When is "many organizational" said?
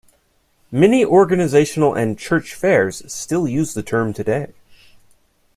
0.71-1.93